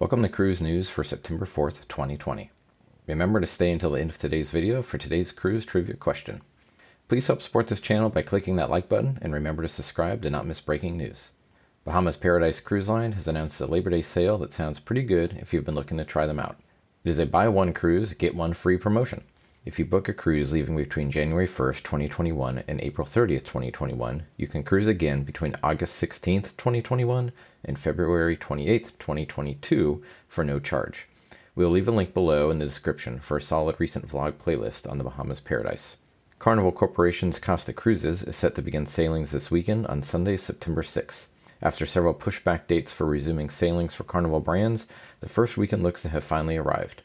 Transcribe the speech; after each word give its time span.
Welcome 0.00 0.22
to 0.22 0.28
Cruise 0.28 0.62
News 0.62 0.88
for 0.88 1.02
September 1.02 1.44
4th, 1.44 1.88
2020. 1.88 2.52
Remember 3.08 3.40
to 3.40 3.48
stay 3.48 3.72
until 3.72 3.90
the 3.90 4.00
end 4.00 4.10
of 4.10 4.16
today's 4.16 4.52
video 4.52 4.80
for 4.80 4.96
today's 4.96 5.32
cruise 5.32 5.64
trivia 5.64 5.96
question. 5.96 6.40
Please 7.08 7.26
help 7.26 7.42
support 7.42 7.66
this 7.66 7.80
channel 7.80 8.08
by 8.08 8.22
clicking 8.22 8.54
that 8.54 8.70
like 8.70 8.88
button 8.88 9.18
and 9.20 9.32
remember 9.32 9.62
to 9.62 9.68
subscribe 9.68 10.22
to 10.22 10.30
not 10.30 10.46
miss 10.46 10.60
breaking 10.60 10.96
news. 10.96 11.32
Bahamas 11.84 12.16
Paradise 12.16 12.60
Cruise 12.60 12.88
Line 12.88 13.10
has 13.10 13.26
announced 13.26 13.60
a 13.60 13.66
Labor 13.66 13.90
Day 13.90 14.02
sale 14.02 14.38
that 14.38 14.52
sounds 14.52 14.78
pretty 14.78 15.02
good 15.02 15.36
if 15.40 15.52
you've 15.52 15.64
been 15.66 15.74
looking 15.74 15.98
to 15.98 16.04
try 16.04 16.26
them 16.26 16.38
out. 16.38 16.60
It 17.02 17.10
is 17.10 17.18
a 17.18 17.26
buy 17.26 17.48
one 17.48 17.72
cruise, 17.72 18.14
get 18.14 18.36
one 18.36 18.54
free 18.54 18.78
promotion. 18.78 19.24
If 19.64 19.78
you 19.78 19.84
book 19.84 20.08
a 20.08 20.14
cruise 20.14 20.52
leaving 20.52 20.76
between 20.76 21.10
January 21.10 21.48
1st, 21.48 21.82
2021 21.82 22.62
and 22.68 22.80
April 22.80 23.06
30th, 23.06 23.44
2021, 23.44 24.22
you 24.36 24.46
can 24.46 24.62
cruise 24.62 24.86
again 24.86 25.24
between 25.24 25.56
August 25.62 26.00
16th, 26.02 26.56
2021 26.56 27.32
and 27.64 27.78
February 27.78 28.36
28th, 28.36 28.92
2022 28.98 30.02
for 30.28 30.44
no 30.44 30.60
charge. 30.60 31.08
We'll 31.54 31.70
leave 31.70 31.88
a 31.88 31.92
link 31.92 32.14
below 32.14 32.50
in 32.50 32.60
the 32.60 32.64
description 32.64 33.18
for 33.18 33.36
a 33.36 33.42
solid 33.42 33.76
recent 33.78 34.06
vlog 34.08 34.34
playlist 34.34 34.88
on 34.88 34.96
the 34.96 35.04
Bahamas 35.04 35.40
Paradise. 35.40 35.96
Carnival 36.38 36.72
Corporation's 36.72 37.40
Costa 37.40 37.72
Cruises 37.72 38.22
is 38.22 38.36
set 38.36 38.54
to 38.54 38.62
begin 38.62 38.86
sailings 38.86 39.32
this 39.32 39.50
weekend 39.50 39.88
on 39.88 40.04
Sunday, 40.04 40.36
September 40.36 40.82
6th. 40.82 41.26
After 41.60 41.84
several 41.84 42.14
pushback 42.14 42.68
dates 42.68 42.92
for 42.92 43.06
resuming 43.06 43.50
sailings 43.50 43.92
for 43.92 44.04
Carnival 44.04 44.38
brands, 44.38 44.86
the 45.18 45.28
first 45.28 45.56
weekend 45.56 45.82
looks 45.82 46.02
to 46.02 46.10
have 46.10 46.22
finally 46.22 46.56
arrived. 46.56 47.02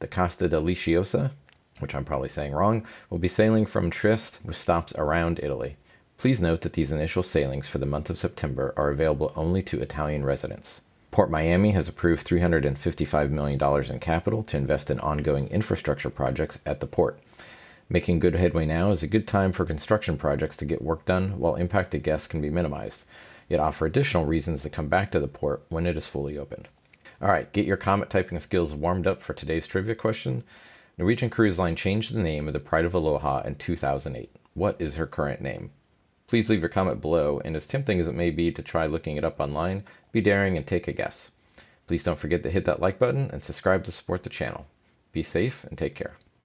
The 0.00 0.08
Costa 0.08 0.48
Deliciosa 0.48 1.32
which 1.80 1.94
I'm 1.94 2.04
probably 2.04 2.28
saying 2.28 2.52
wrong, 2.52 2.86
will 3.10 3.18
be 3.18 3.28
sailing 3.28 3.66
from 3.66 3.90
Trieste 3.90 4.40
with 4.44 4.56
stops 4.56 4.94
around 4.96 5.40
Italy. 5.42 5.76
Please 6.16 6.40
note 6.40 6.60
that 6.62 6.74
these 6.74 6.92
initial 6.92 7.22
sailings 7.22 7.66
for 7.66 7.78
the 7.78 7.86
month 7.86 8.08
of 8.08 8.18
September 8.18 8.72
are 8.76 8.90
available 8.90 9.32
only 9.36 9.62
to 9.62 9.80
Italian 9.80 10.24
residents. 10.24 10.80
Port 11.10 11.30
Miami 11.30 11.72
has 11.72 11.88
approved 11.88 12.26
$355 12.26 13.30
million 13.30 13.92
in 13.92 14.00
capital 14.00 14.42
to 14.42 14.56
invest 14.56 14.90
in 14.90 14.98
ongoing 15.00 15.48
infrastructure 15.48 16.10
projects 16.10 16.58
at 16.66 16.80
the 16.80 16.86
port. 16.86 17.20
Making 17.88 18.18
good 18.18 18.34
headway 18.34 18.66
now 18.66 18.90
is 18.90 19.02
a 19.02 19.06
good 19.06 19.28
time 19.28 19.52
for 19.52 19.64
construction 19.64 20.16
projects 20.16 20.56
to 20.56 20.64
get 20.64 20.82
work 20.82 21.04
done 21.04 21.38
while 21.38 21.54
impact 21.54 21.90
to 21.90 21.98
guests 21.98 22.26
can 22.26 22.40
be 22.40 22.50
minimized, 22.50 23.04
yet 23.48 23.60
offer 23.60 23.86
additional 23.86 24.24
reasons 24.24 24.62
to 24.62 24.70
come 24.70 24.88
back 24.88 25.10
to 25.12 25.20
the 25.20 25.28
port 25.28 25.62
when 25.68 25.86
it 25.86 25.96
is 25.96 26.06
fully 26.06 26.38
opened. 26.38 26.68
All 27.20 27.28
right, 27.28 27.52
get 27.52 27.66
your 27.66 27.76
comment 27.76 28.10
typing 28.10 28.40
skills 28.40 28.74
warmed 28.74 29.06
up 29.06 29.22
for 29.22 29.34
today's 29.34 29.66
trivia 29.66 29.94
question. 29.94 30.42
Norwegian 30.96 31.28
Cruise 31.28 31.58
Line 31.58 31.74
changed 31.74 32.14
the 32.14 32.22
name 32.22 32.46
of 32.46 32.52
the 32.52 32.60
Pride 32.60 32.84
of 32.84 32.94
Aloha 32.94 33.42
in 33.42 33.56
2008. 33.56 34.30
What 34.54 34.76
is 34.78 34.94
her 34.94 35.08
current 35.08 35.40
name? 35.40 35.72
Please 36.28 36.48
leave 36.48 36.60
your 36.60 36.68
comment 36.68 37.00
below, 37.00 37.40
and 37.44 37.56
as 37.56 37.66
tempting 37.66 37.98
as 37.98 38.06
it 38.06 38.14
may 38.14 38.30
be 38.30 38.52
to 38.52 38.62
try 38.62 38.86
looking 38.86 39.16
it 39.16 39.24
up 39.24 39.40
online, 39.40 39.82
be 40.12 40.20
daring 40.20 40.56
and 40.56 40.64
take 40.64 40.86
a 40.86 40.92
guess. 40.92 41.32
Please 41.88 42.04
don't 42.04 42.18
forget 42.18 42.44
to 42.44 42.50
hit 42.50 42.64
that 42.66 42.80
like 42.80 43.00
button 43.00 43.28
and 43.32 43.42
subscribe 43.42 43.82
to 43.84 43.92
support 43.92 44.22
the 44.22 44.30
channel. 44.30 44.66
Be 45.10 45.22
safe 45.22 45.64
and 45.64 45.76
take 45.76 45.96
care. 45.96 46.16